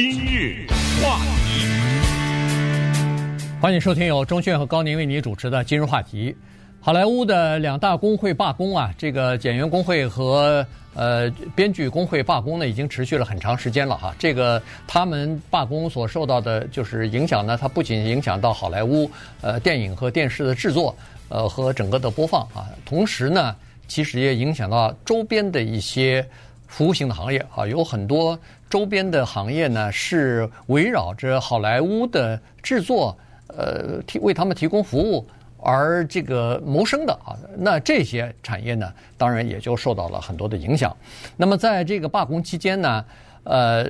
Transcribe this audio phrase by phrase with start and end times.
[0.00, 0.64] 今日
[1.02, 1.66] 话题，
[3.60, 6.36] 欢迎收听由钟炫和高宁为你主持的今日话题。
[6.80, 10.64] 好莱坞的两大工会罢工啊，这个演员工会和
[10.94, 14.14] 呃编剧工会罢工呢，已经持续了很长时间了哈。
[14.20, 19.10] 这个他们罢工所受到的就是影响呢，它不仅影响到好莱坞
[19.40, 20.96] 呃电影和电视的制作，
[21.28, 23.56] 呃和整个的播放啊，同时呢，
[23.88, 26.24] 其实也影响到周边的一些
[26.68, 28.38] 服务性的行业啊，有很多
[28.68, 33.16] 周边的行业呢是围绕着好莱坞的制作，
[33.48, 35.26] 呃提为他们提供服务。
[35.60, 40.96] 而这个谋生的啊，那这些产业呢，当然也就受到了很多的影响。
[41.36, 43.04] 那么在这个罢工期间呢，
[43.42, 43.84] 呃，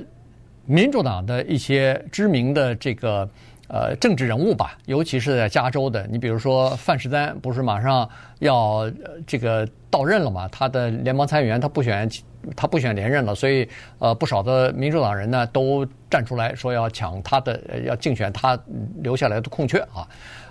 [0.65, 3.29] 民主党的一些知名的这个
[3.67, 8.91] 呃政治人物吧，尤其是在加州的，你比如说范士丹，不是马上要
[9.27, 10.47] 这个到任了嘛？
[10.47, 12.09] 他的联邦参议员他不选，
[12.55, 13.67] 他不选连任了，所以
[13.99, 18.57] 呃不少的民主党人呢都站出来说要抢他的，要竞选他
[19.01, 20.07] 留下来的空缺啊。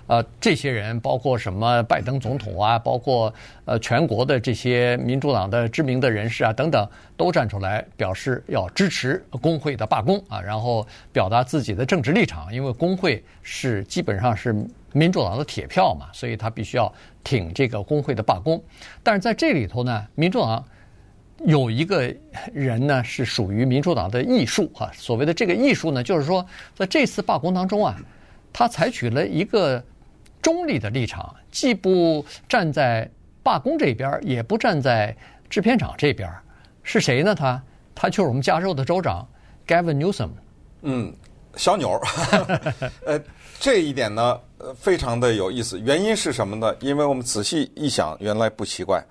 [0.07, 3.31] 呃，这些人包括什么拜登总统啊，包括
[3.65, 14.51] 呃全国的这些民主党的知名的人士啊等等，都站出来表示要支持工会的罢工啊，然后表达自己的政治立场，因为工会是基本上是
[14.93, 16.91] 民主党的铁票嘛，所以他必须要
[17.23, 18.59] 挺这个工会的罢工。
[19.03, 20.65] 但是在这里头呢，民主党
[21.45, 22.13] 有一个
[22.53, 26.45] 人呢是属于民主党的艺术啊，所谓的这个艺术呢，就是说
[26.75, 27.95] 在这次罢工当中啊，
[28.51, 29.83] 他采取了一个。
[30.41, 33.07] 中立的立场，既不站在
[33.43, 35.13] 罢工这边，也不站在
[35.49, 36.31] 制片厂这边，
[36.81, 37.35] 是谁呢？
[37.35, 37.61] 他
[37.93, 39.27] 他就是我们加州的州长
[39.67, 40.29] Gavin Newsom。
[40.83, 41.13] 嗯，
[41.57, 42.01] 小纽。
[43.05, 43.21] 呃，
[43.59, 45.77] 这一点呢，呃，非常的有意思。
[45.77, 46.73] 原因是什么呢？
[46.79, 49.03] 因为我们仔细一想，原来不奇怪，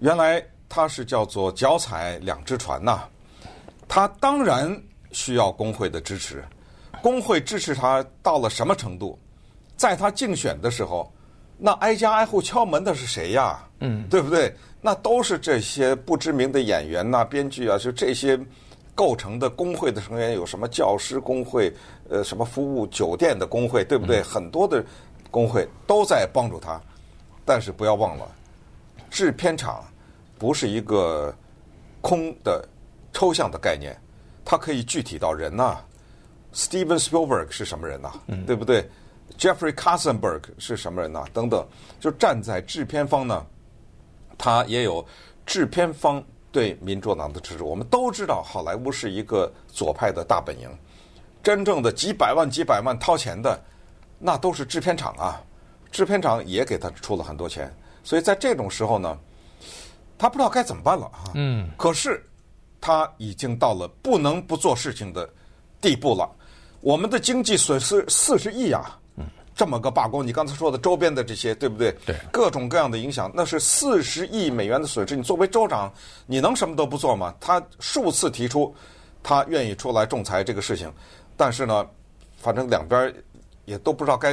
[0.00, 3.02] 原来他是叫做脚踩两只船呐。
[3.86, 4.74] 他当然
[5.12, 6.42] 需要工会的支持，
[7.02, 9.18] 工会支持他到了什么程度？
[9.76, 11.12] 在他竞选的时候，
[11.58, 13.58] 那挨家挨户敲门的是谁呀？
[13.80, 14.54] 嗯，对不对？
[14.80, 18.38] 那都是这些不知名的演员呐、编剧啊，就这些
[18.94, 21.74] 构成的工会的成员，有什么教师工会，
[22.08, 24.22] 呃，什么服务酒店的工会，对不对？
[24.22, 24.84] 很多的
[25.30, 26.80] 工会都在帮助他。
[27.44, 28.30] 但是不要忘了，
[29.10, 29.84] 制片厂
[30.40, 31.32] 不是一个
[32.00, 32.66] 空的
[33.12, 33.94] 抽象的概念，
[34.42, 35.76] 它可以具体到人呐。
[36.54, 38.10] Steven Spielberg 是什么人呐？
[38.26, 38.88] 嗯，对不对
[39.38, 41.22] ？Jeffrey Katzenberg 是什么人呢？
[41.34, 41.62] 等等，
[42.00, 43.44] 就站在制片方呢，
[44.38, 45.04] 他也有
[45.44, 47.62] 制片方对民主党的支持。
[47.62, 50.68] 我们都知道，好莱坞是一个左派的大本营，
[51.42, 53.62] 真正的几百万、几百万掏钱的，
[54.18, 55.38] 那都是制片厂啊。
[55.92, 57.70] 制片厂也给他出了很多钱，
[58.02, 59.18] 所以在这种时候呢，
[60.20, 61.32] 他不知道该怎么办了啊。
[61.34, 61.68] 嗯。
[61.76, 62.22] 可是
[62.80, 65.28] 他已经到了不能不做事情的
[65.80, 66.30] 地步了。
[66.80, 68.98] 我们的经济损失四十亿啊。
[69.52, 71.94] 这么个罢工，你刚才说的周边的这些，对不对？
[72.06, 75.14] 对，各种各样的影响，那是四十亿美元的损失。
[75.14, 75.92] 你作为州长，
[76.24, 77.34] 你能什么都不做吗？
[77.38, 78.74] 他数次提出，
[79.22, 80.90] 他愿意出来仲裁这个事情，
[81.36, 81.86] 但是呢，
[82.38, 83.12] 反正两边
[83.66, 84.32] 也都不知道该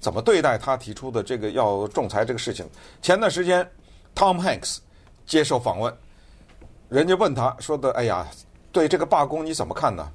[0.00, 2.68] 怎么对待他提出的这个要仲裁这个事情。
[3.00, 3.64] 前段时间
[4.16, 4.78] ，Tom Hanks
[5.26, 5.94] 接受访问，
[6.88, 8.26] 人家问他说的：“哎呀，
[8.72, 10.08] 对这个罢工你怎么看呢？”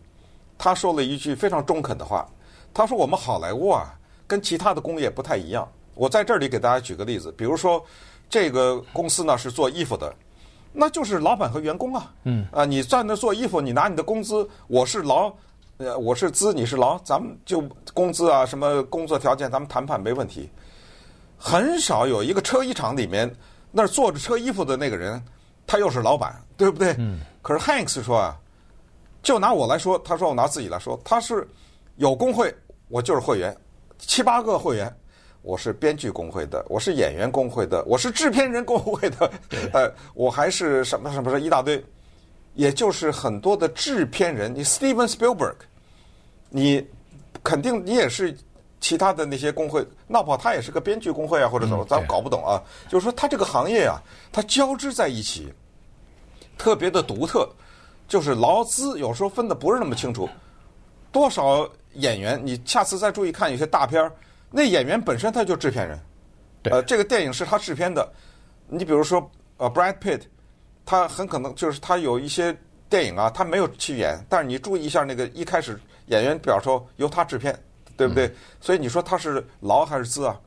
[0.58, 2.28] 他说了一句非常中肯的话，
[2.74, 3.96] 他说：“我们好莱坞啊。”
[4.28, 5.68] 跟其他的工业不太一样。
[5.96, 7.84] 我在这里给大家举个例子，比如说，
[8.30, 10.14] 这个公司呢是做衣服的，
[10.72, 12.14] 那就是老板和员工啊。
[12.26, 12.46] 嗯。
[12.52, 15.34] 啊，你在那做衣服，你拿你的工资，我是劳，
[15.78, 17.60] 呃，我是资，你是劳，咱们就
[17.92, 20.48] 工资啊，什么工作条件，咱们谈判没问题。
[21.36, 23.36] 很少有一个车衣厂里面
[23.72, 25.22] 那儿做着车衣服的那个人，
[25.68, 26.96] 他又是老板，对不对？
[26.98, 27.20] 嗯。
[27.42, 28.38] 可是 Hanks 说啊，
[29.24, 31.48] 就拿我来说，他说我拿自己来说，他是
[31.96, 32.54] 有工会，
[32.88, 33.56] 我就是会员。
[33.98, 34.94] 七八个会员，
[35.42, 39.32] 我是编剧工会的，我是演员工会的，我是制片人工会的，
[39.74, 41.84] 呃，我还是什么什么什么一大堆，
[42.56, 44.54] 也就是很多的制片人。
[44.54, 45.56] 你 Steven Spielberg，
[46.50, 46.86] 你
[47.44, 48.38] 肯定你也是
[48.80, 52.62] 其他的那些工会，闹不好他也是个编剧工会啊，或者怎么，咱搞不懂啊。
[52.88, 55.54] 就是说他这个行业啊，它交织在一起，
[56.58, 57.50] 特别的独特，
[58.08, 60.30] 就是劳资有时候分的不是那么清楚，
[61.12, 61.70] 多少。
[61.96, 64.12] 演员，你下次再注意看有些大片儿，
[64.52, 66.00] 那演员本身他就制片人，
[66.66, 68.08] 呃，这个电影是他制片的。
[68.68, 70.22] 你比如说，呃，Brad Pitt，
[70.86, 72.56] 他很可能就是他有一些
[72.88, 77.60] 电影啊，他没有去演，但是你注意一下那个一开始演员表说由他制片，
[78.00, 78.28] 对不对？
[78.28, 80.40] 嗯、所以你说他是劳还是资啊？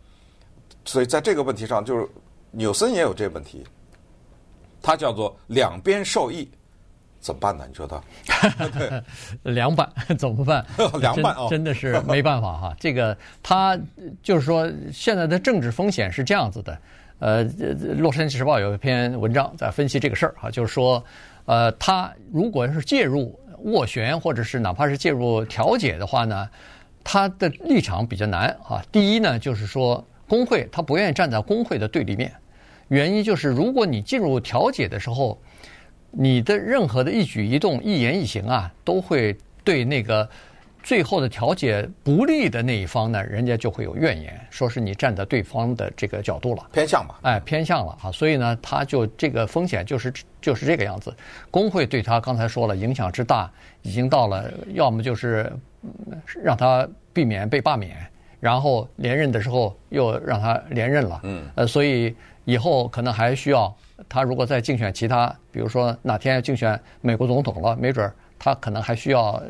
[0.86, 2.08] 所以在这个问题上，就是
[2.50, 3.62] 纽森也有这个问题，
[4.80, 6.50] 他叫做两边受益，
[7.20, 7.66] 怎么办呢？
[7.68, 8.02] 你说他
[9.44, 9.86] 凉拌
[10.18, 10.64] 怎么办？
[10.98, 12.74] 凉拌啊，真的是没办法哈。
[12.80, 13.78] 这个他
[14.22, 16.78] 就是说，现在的政治风险是这样子的。
[17.18, 17.44] 呃，
[17.96, 21.04] 《洛杉矶时报》有一篇文章在分析这个事儿哈，就是说，
[21.44, 26.48] 呃，他如果是介入斡旋，或者是哪怕是介入调解的话呢，
[27.04, 28.84] 他的立场比较难啊。
[28.90, 32.32] 第一呢，就是说工会他不愿意站在工会的对立面，
[32.88, 35.38] 原因就是如果你进入调解的时候。
[36.14, 39.34] 你的任何的一举一动、一言一行啊，都会
[39.64, 40.28] 对那个
[40.82, 47.18] 最后的调解不利的那一方呢，人家就会有怨言，说是你站在对方的这个角度了，偏向吧？
[47.22, 51.10] 哎，偏向了啊，所以呢，他就这个风险就是就是这个样子。
[51.50, 53.50] 工会对他刚才说了，影响之大，
[53.80, 55.50] 已经到了要么就是
[56.42, 57.96] 让他避免被罢免，
[58.40, 62.14] 然后连任的时候又让他连任了，嗯，呃，所以
[62.44, 63.74] 以后可能还需要。
[64.08, 69.40] 他如果再竞选其他，比如说哪天要竞选美国总统了，没准儿他可能还需要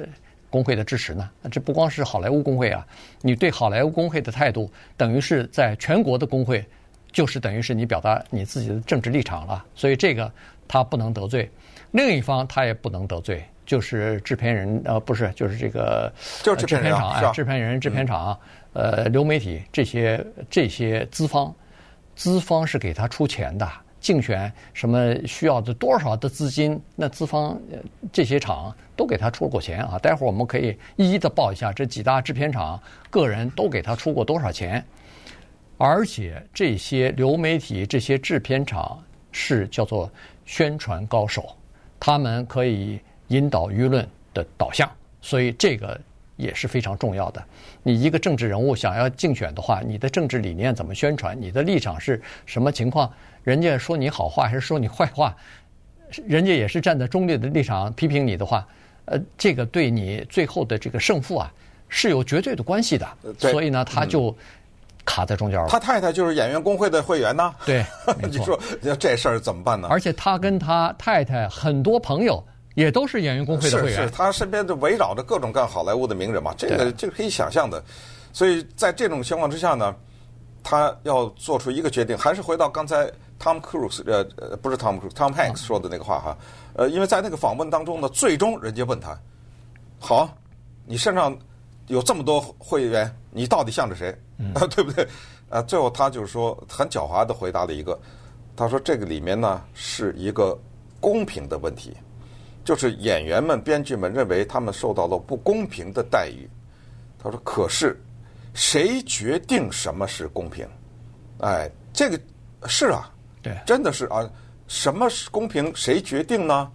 [0.51, 1.29] 工会的支持呢。
[1.51, 2.87] 这不光是好莱坞工会啊，
[3.23, 6.65] 你对好莱坞工会的态度，等于是在全国的工会，
[7.11, 9.65] 就是等于是你表达你自己的政治立场了。
[9.75, 10.31] 所以这个
[10.69, 11.51] 他不能得罪，
[11.93, 18.39] 另一方他也不能得罪，就是制片人呃不是，就是这个就是制片厂啊，制片人、制片厂、
[18.75, 21.55] 呃流媒体这些这些资方，
[22.15, 23.67] 资方是给他出钱的。
[23.99, 26.79] 竞选什么需要的多少的资金？
[26.95, 27.59] 那资方
[28.13, 29.99] 这些厂都给他出过钱啊！
[29.99, 32.79] 待会儿我们可以一一的报一下这几大制片厂
[33.09, 34.85] 个人都给他出过多少钱。
[35.79, 40.11] 而且这些流媒体这些制片厂是叫做
[40.45, 41.57] 宣传高手，
[41.99, 43.01] 他们可以
[43.33, 44.91] 引导舆论的导向，
[45.23, 45.99] 所以这个
[46.37, 47.43] 也是非常重要的。
[47.83, 51.35] 你一个政治人物想要竞选的话，你的政治理念怎么宣传？
[51.41, 53.11] 你的立场是什么情况？
[53.43, 55.35] 人家说你好话还是说你坏话，
[56.27, 58.67] 人家也是站在中立的立场批评你的话，
[59.07, 61.51] 呃，这个对你最后的这个胜负啊
[61.89, 63.09] 是有绝对的关系的。
[63.39, 64.37] 所以呢，他就
[65.05, 65.67] 卡在中间了。
[65.69, 67.55] 他太太就是演员工会的会员呢。
[67.67, 67.85] 对，
[68.31, 68.61] 你说
[69.01, 69.89] 这事儿怎么办呢？
[69.91, 72.43] 而且他跟他太太很多朋友
[72.75, 73.97] 也都是演员工会的会员。
[73.97, 77.83] 是是，他身边就围绕着各种各样好莱坞的名人嘛，这个这个可以想象的。
[78.33, 79.95] 所以在这种情况之下呢，
[80.63, 83.11] 他要做出一个决定，还是回到刚才。
[83.43, 86.39] Tom Cruise，呃呃，不是 Tom Cruise，Tom Hanks 说的那个话哈，
[86.75, 89.19] 呃，因为在那个访问当中呢，最终人家问他，
[89.99, 90.33] 好，
[90.87, 91.37] 你身上
[91.89, 94.17] 有这么多会员，你到底向着谁？
[94.55, 95.05] 啊， 对不对？
[95.49, 97.99] 啊，最后他就是说很狡猾的回答了一个，
[98.55, 100.57] 他说这个里面呢是一个
[101.01, 101.97] 公平的问题，
[102.65, 106.49] 就是演员们、编剧们认为他们受到了不公平的待遇。
[107.23, 108.01] 他说，可是
[108.55, 110.67] 谁决定什么是公平？
[111.41, 112.21] 哎，这个
[112.67, 113.09] 是啊。
[113.43, 114.29] 对，真的是啊，
[114.69, 115.73] 什么是公平？
[115.75, 116.71] 谁决定呢？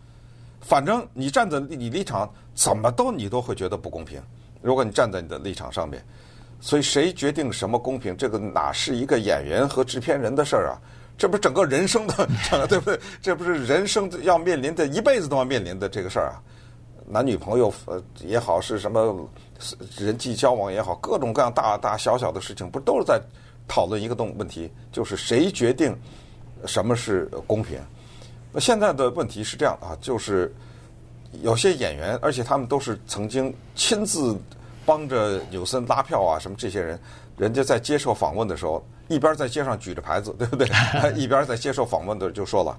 [0.59, 4.21] 反正你站在你立场，怎么都你都会觉得不公平。
[4.61, 6.03] 如果你站在你的立场上面，
[6.59, 8.17] 所以谁决定什么公平？
[8.17, 10.81] 这个哪是一个演员和制片人的事儿啊？
[11.17, 12.27] 这不是整个人生的，
[12.67, 12.99] 对不对？
[13.21, 16.41] 这不是人生要面临的一辈子都要面临的这个事儿啊。
[17.09, 19.27] 男女朋友呃也好，是什么
[19.97, 23.19] 人际交往也好，各种各样大大小小的事情，不都是在
[23.67, 24.71] 讨论一个动问题？
[24.91, 25.97] 就是谁决定？
[26.65, 27.79] 什么是公平？
[28.51, 30.53] 那现在的问题是这样啊，就是
[31.41, 34.35] 有些演员，而且他们都是曾经亲自
[34.85, 36.99] 帮着纽森拉票啊，什么这些人，
[37.37, 40.67] 人家在接受访问的时候，一边在街上举着牌子，对不对？
[41.15, 42.77] 一边在接受访问的就说了，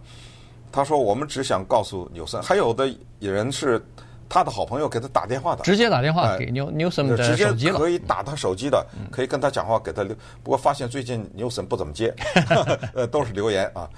[0.70, 3.80] 他说：“我们只想告诉纽森，还有的人是
[4.28, 10.14] 他的好朋友给他打电话的，直接打电话给纽纽森的手机了，直接可以打他手机的，可以跟他讲话，给他留。
[10.42, 12.14] 不过发现最近纽森不怎么接，
[12.94, 13.88] 呃，都是留言啊。”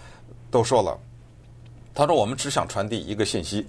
[0.50, 0.98] 都说了，
[1.94, 3.64] 他说：“我们只想传递一个信息，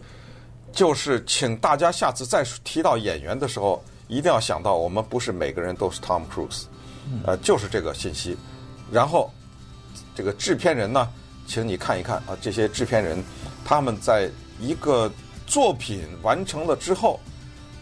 [0.72, 6.64] 就是请大家下次再提到演员的时候，一定要想到我们不是每个人都是 Tom Cruise，
[7.26, 8.38] 呃，就是这个信息。
[8.92, 9.32] 然后
[10.16, 11.08] 这个制片人呢，
[11.48, 13.24] 请你看一看啊，这些制片人
[13.64, 14.30] 他们在
[14.60, 15.12] 一个
[15.48, 17.20] 作品完成了之后，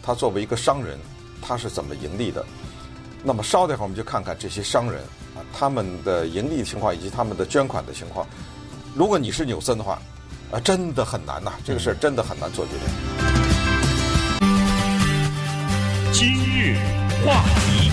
[0.02, 0.98] 他作为一个商人，
[1.42, 2.44] 他是怎么盈利的？
[3.22, 5.02] 那么稍等会儿我们就看看这些商人
[5.34, 8.26] 啊，他们的盈利情况以及他们的捐款的情况。”
[8.94, 10.00] 如果你是纽森的话，
[10.50, 12.80] 啊，真的很难呐，这个事儿真的很难做决定。
[16.12, 16.76] 今日
[17.24, 17.89] 话题，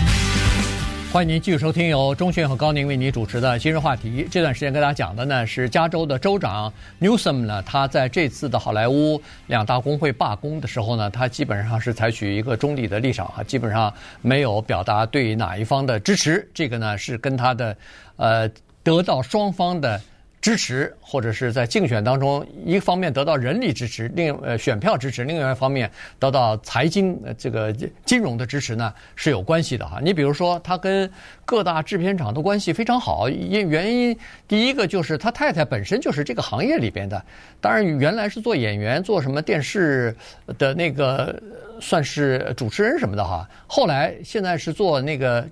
[1.14, 4.24] 欢迎您继续收听由钟迅和高宁为您主持的《今日话题》。
[4.30, 16.48] 这段时间跟大家讲的呢是加州的州长 Newsom 呢，他在这次的好莱坞两大工会罢工的时候呢，他基本上是采取一个中立的立场啊，基本上没有表达对哪一方的支持。
[16.54, 17.76] 这个呢是跟他的
[18.18, 18.50] 呃
[18.84, 20.00] 得到双方的。
[20.40, 25.90] 支持，或者是在竞选当中，一方面得到人力支持，另呃选票支持，另外一方面
[26.20, 27.74] 得到财经呃这个
[28.06, 30.00] 金融的支持呢，是有关系的哈。
[30.02, 31.10] 你比如说，他跟
[31.44, 34.18] 各大制片厂的关系非常好，因原因
[34.48, 37.22] 第一个就是他太太本身就是这个行业里边的，
[37.60, 40.16] 当然原来是做演员，做什么电视
[40.60, 41.42] 的那个
[41.82, 45.46] 算是主持人什么的哈，后来现在是做那个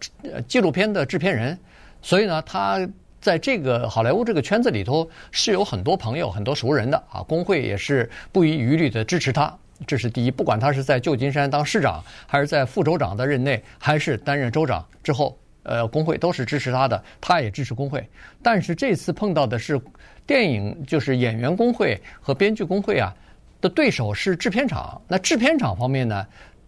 [0.48, 1.58] 纪录片的制片人，
[2.02, 2.88] 所以呢他。
[3.26, 7.24] 在这个好莱坞这个圈子里头，是有很多朋友、很多熟人的啊。
[7.24, 9.52] 工会也是不遗余力的支持他，
[9.88, 10.30] 这是第一。
[10.30, 18.08] 不管他是在旧金山当市长，还是在副州长的任内，还是担任州长之后，呃，工会都是支持他的，他也支持工会。
[18.44, 19.82] 但是这次碰到的是
[20.28, 23.12] 电影，就是演员工会和编剧工会啊
[23.60, 25.02] 的对手是制片厂。
[25.08, 26.24] 那制片厂方面呢，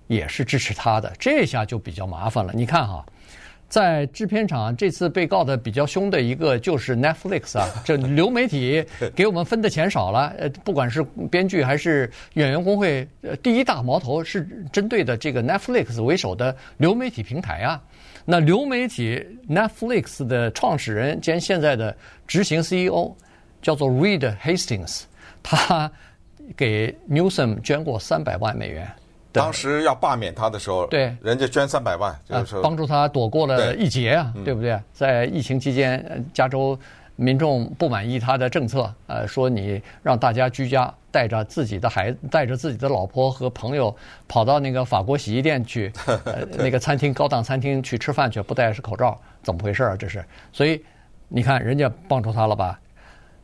[0.07, 2.51] 也是支持他的，这下就比较麻烦了。
[2.55, 3.05] 你看哈。
[3.69, 8.83] 在制片厂这次被告的比较凶的一个就是 Netflix 啊， 这流媒体
[9.13, 17.81] 给我们分的钱少了，呃，不管是编剧还是演员工会，呃，第一大矛头是针对的这个 Netflix 为首的流媒体平台啊。
[18.23, 21.95] 那流媒体 Netflix 的创始人兼现在的
[22.25, 23.13] 执行 CEO
[23.61, 25.03] 叫做 Reed Hastings，
[25.43, 25.91] 他
[26.55, 28.89] 给 Newsom 捐过三百万美元。
[29.37, 34.79] 当时要罢免他的时候，对，人家捐三百万，就是说帮助他躲过了一劫啊，对，对不对？
[34.91, 36.77] 在疫情期间，加州
[37.15, 43.95] 民众不满意他的政策，呃，说你让大家居家，带着自己的孩子，带着自己的老婆和朋友，
[44.27, 49.95] 跑到那个法国洗衣店去， 呃，那个餐厅高档餐厅去吃饭去，不戴是口罩，怎么回事啊？
[49.97, 50.83] 这是，所以
[51.27, 52.79] 你看人家帮助他了吧？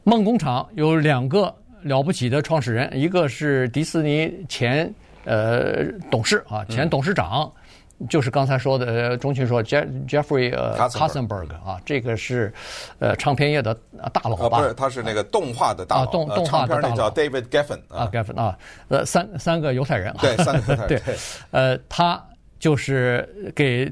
[0.04, 4.94] 梦工厂有两个了不起的创始人，一个是迪士尼前。
[5.26, 7.52] 呃，董事啊，前董事长，
[8.00, 12.54] 嗯、就是刚才说的，钟迅说，Jeff Jeffrey 呃 Katzenberg 啊，这个是
[13.00, 13.74] 呃唱片业的
[14.12, 14.58] 大佬吧？
[14.58, 18.58] 啊、不是，他是那个动画的大佬，啊、动动画的大佬叫 David Geffen 啊，Geffen 啊，
[18.90, 21.16] 呃，三三个犹太人，对，三个犹太人， 对，
[21.52, 22.22] 呃，他
[22.60, 23.92] 就是给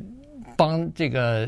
[0.57, 1.47] 帮这个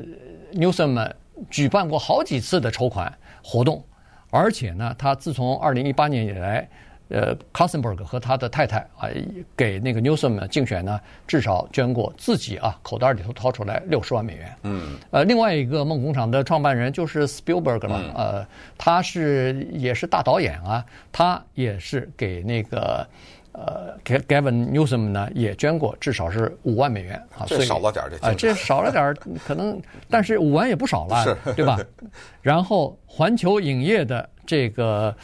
[0.53, 1.11] Newsom
[1.49, 3.13] 举办过好几次的筹款
[3.43, 3.83] 活动，
[4.29, 6.69] 而且呢，他自从二零一八年以来。
[7.13, 9.08] 呃 c o s e n b e r g 和他的太太啊，
[9.55, 14.53] 给那个 Newsom 竞选呢，至少捐过自己啊口袋里头掏出来六十万美元。
[14.63, 23.08] 嗯，呃，另外一个梦工厂的创办人就是 Spielberg 了，嗯、呃，他是也是大导演啊，他也是给那个
[23.53, 31.79] 呃 Gavin Newsom 呢也捐过至少是五万美元啊，这少了点这啊，这少了点可能，但是五万也不少了，对吧？
[32.41, 35.15] 然后环球影业的这个。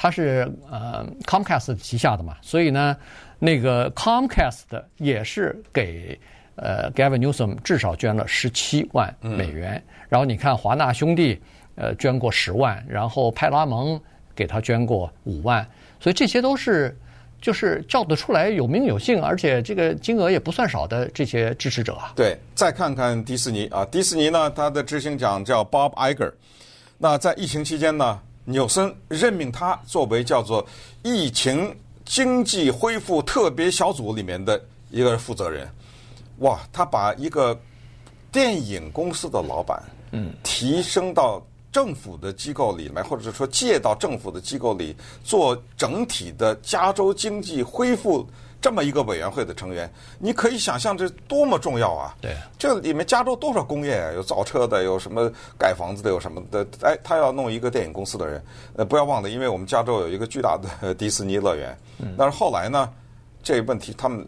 [0.00, 2.96] 它是呃 Comcast 旗下的嘛，所以呢，
[3.40, 6.16] 那个 Comcast 也是给
[6.54, 9.72] 呃 Gavin Newsom 至少捐了十七万美元。
[9.74, 11.36] 嗯、然后你看华纳兄弟
[11.74, 14.00] 呃捐过十万，然后派拉蒙
[14.36, 15.66] 给他捐过五万，
[15.98, 16.96] 所以这些都是
[17.40, 22.12] 就是叫得出来有名有姓，而且这个金额也不算少的这些支持者啊。
[22.16, 26.32] 对，再看看迪士尼啊，迪士尼呢，他的执行长叫 Bob Iger，
[26.98, 30.66] 那在疫情期间呢，纽森任命他作为叫做
[31.02, 35.68] 疫情经济恢复特别小组里面的一个负责人，
[36.38, 37.58] 哇，他把一个
[38.32, 41.40] 电影公司的老板，嗯，提升到
[41.72, 48.26] 政府的机构里面，或者是说借到政府的机构里做整体的加州经济恢复。
[48.60, 52.12] 这么一个委员会的成员，你可以想象这多么重要啊！
[52.20, 54.10] 对，这里面加州多少工业啊？
[54.12, 56.66] 有造车的，有什么盖房子的，有什么的？
[56.82, 58.44] 哎，他要弄一个电影公司的人，
[58.74, 61.78] 呃，不要忘了，因为我们加州有一个巨大的迪士尼乐园。
[61.98, 62.16] 嗯。
[62.18, 62.92] 但是后来呢，
[63.44, 64.26] 这个问题他们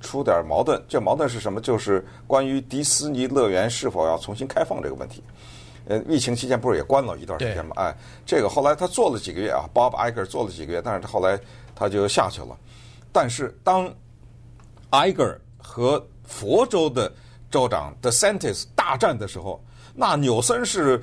[0.00, 0.80] 出点矛盾。
[0.88, 1.60] 这矛盾是什么？
[1.60, 5.20] 就是关于迪士尼乐园是否要重新开放这个问题。
[5.86, 7.72] 呃，疫情期间不是也关了一段时间吗？
[7.76, 11.38] 哎，这个后来他做了几个月啊，Bob Iger 做了几个月，但是他后来
[11.74, 12.56] 他就下去了。
[13.12, 13.92] 但是当
[14.90, 17.12] Iger 和佛州的
[17.50, 19.62] 州长 DeSantis 大战的时候，
[19.94, 21.00] 那纽森是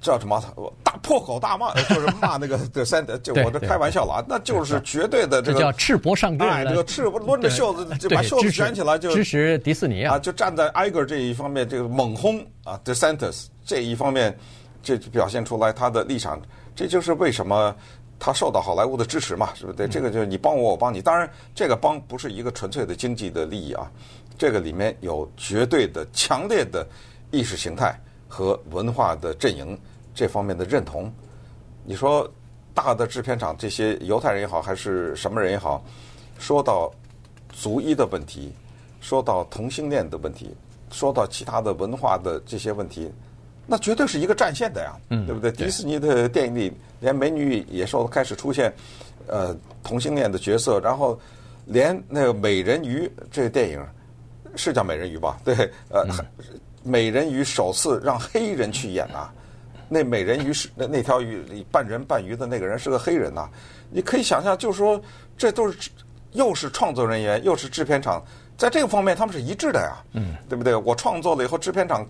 [0.00, 0.42] 叫什么？
[0.82, 14.36] 大破口大骂，就是骂那个 DeSantis，就我这开玩笑了啊，那就是绝对的这个叫赤膊上阵，哎，这个赤膊抡着袖子就把袖子卷起来就支持迪士尼啊，就站在挨个这一方面，这个猛轰啊 DeSantis 这一方面，
[14.82, 16.40] 这表现出来他的立场，
[16.74, 17.74] 这就是为什么。
[18.20, 19.76] 他受到好莱坞的支持嘛，是不是？
[19.76, 21.00] 对，这个就是你帮我，我帮你。
[21.00, 23.88] 当然，这个帮不是一个纯粹的经济的利益啊，
[24.36, 26.84] 这个里面有绝对的强烈的
[27.30, 27.96] 意识形态
[28.28, 29.76] 和文化的阵营
[30.14, 31.10] 这方面的认同。
[31.84, 32.30] 你说
[32.74, 35.82] 大的制片厂这些犹太人也好，还是什么人也好，
[36.38, 36.92] 说到
[37.50, 38.52] 族裔的问题，
[39.00, 40.54] 说到同性恋的问题，
[40.90, 43.10] 说到其他的文化的这些问题，
[43.66, 45.50] 那绝对是一个战线的呀，嗯，对不对？
[45.50, 48.72] 迪士尼的电影里，连美女野兽开始出现，
[49.26, 51.18] 呃，同性恋的角色，然后
[51.66, 53.84] 连那个美人鱼这个电影
[54.56, 55.40] 是叫美人鱼吧？
[55.44, 55.54] 对，
[55.90, 56.26] 呃，嗯、
[56.88, 59.30] 美人鱼首次让黑人去演啊，
[59.88, 63.50] 那美人鱼是那那条鱼里半人半鱼的那个人是个黑人呐、啊，
[63.90, 65.00] 你可以想象，就是说
[65.36, 65.90] 这都是
[66.32, 68.22] 又是创作人员又是制片厂，
[68.56, 70.74] 在这个方面他们是一致的呀，嗯，对不对？
[70.74, 72.06] 我创作了以后，制片厂。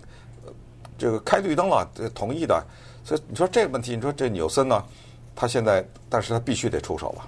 [0.97, 2.61] 这个开绿灯了，同意的，
[3.05, 4.83] 所以你说这个问题，你说这纽森呢，
[5.33, 7.23] 他现在，但是他必须得出手了，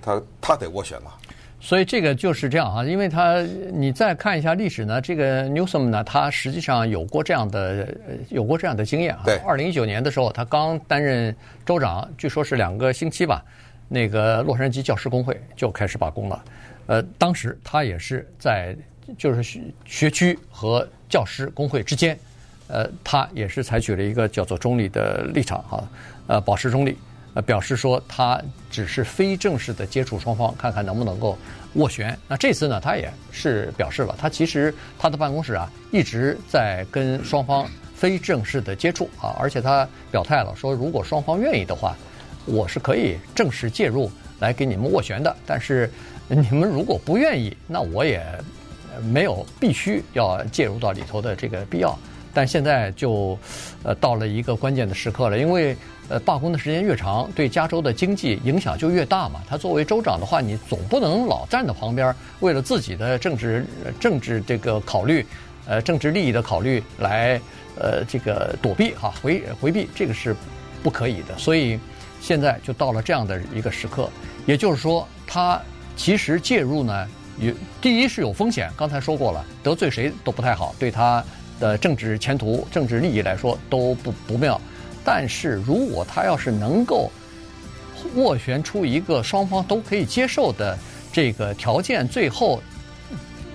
[0.00, 1.12] 他他得斡旋了。
[1.60, 3.40] 所以这个就是这样啊，因为他
[3.72, 7.88] 你再看一下历史呢，这个纽森呢，他实际上有过这样的
[8.28, 9.22] 有过这样的经验啊。
[9.24, 9.36] 对。
[9.46, 11.34] 二零一九年的时候，他刚担任
[11.66, 13.44] 州长，据说是两个星期吧，
[13.88, 16.44] 那个洛杉矶教师工会就开始罢工了。
[16.86, 18.74] 呃，当时他也是在
[19.16, 22.16] 就是学学区和教师工会之间。
[22.68, 25.88] 呃，他也是采取了一个叫做中立的立场哈，
[26.26, 26.96] 呃，保持中立，
[27.42, 28.40] 表示说他
[28.70, 31.36] 只是非正式的接触双方，看看能不能够
[31.76, 32.18] 斡旋。
[32.26, 41.96] 那这次呢，他也是表示了，他其实他的办公室啊一直在跟双方非正式的接触啊，而且他表态了，说如果双方愿意的话，
[42.44, 45.36] 我是可以正式介入来给你们斡旋的。
[45.46, 45.90] 但是
[46.28, 48.22] 你们如果不愿意，那我也
[49.02, 51.96] 没有必须要介入到里头的这个必要。
[52.34, 53.36] 但现在就，
[53.82, 55.76] 呃，到了一个关键的时刻了，因为
[56.08, 59.40] 呃，罢工的时间越长，对加州的经济影响就越大嘛。
[59.46, 63.64] 他作为州长的话，你总不能老站在旁边，为了自己的政治
[64.00, 65.24] 政治这个考虑，
[65.66, 67.40] 呃，政治利益的考虑来
[67.78, 70.34] 呃这个躲避哈，回回避，这个是
[70.82, 71.36] 不可以的。
[71.36, 71.78] 所以
[72.20, 74.08] 现在就到了这样的一个时刻，
[74.46, 75.60] 也就是说，他
[75.94, 77.06] 其实介入呢，
[77.38, 81.22] 有第一是有风险，刚才说过了，得罪谁都不太好，对他。
[81.60, 84.60] 的政治前途、政治利益来说都不不妙，
[85.10, 87.10] 但是如果他要是能够
[88.14, 90.78] 斡旋出一个双方都可以接受的
[91.10, 92.62] 这个条件，最后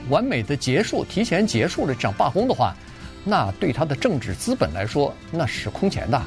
[0.09, 2.75] 完美的结束、提前结束了这场罢工的话，
[3.23, 6.19] 那对他的政治资本来说那是空前的。